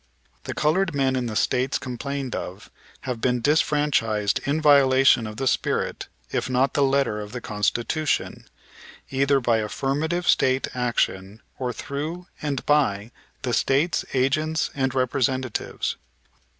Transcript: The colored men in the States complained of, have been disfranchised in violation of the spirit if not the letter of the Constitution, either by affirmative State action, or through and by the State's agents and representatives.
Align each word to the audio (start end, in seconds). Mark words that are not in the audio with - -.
The 0.45 0.55
colored 0.55 0.95
men 0.95 1.15
in 1.15 1.27
the 1.27 1.35
States 1.35 1.77
complained 1.77 2.33
of, 2.35 2.71
have 3.01 3.21
been 3.21 3.39
disfranchised 3.39 4.39
in 4.45 4.59
violation 4.59 5.27
of 5.27 5.37
the 5.37 5.45
spirit 5.45 6.07
if 6.31 6.49
not 6.49 6.73
the 6.73 6.81
letter 6.81 7.21
of 7.21 7.33
the 7.33 7.39
Constitution, 7.39 8.45
either 9.11 9.39
by 9.39 9.57
affirmative 9.59 10.27
State 10.27 10.67
action, 10.73 11.39
or 11.59 11.71
through 11.71 12.25
and 12.41 12.65
by 12.65 13.11
the 13.43 13.53
State's 13.53 14.03
agents 14.15 14.71
and 14.73 14.95
representatives. 14.95 15.97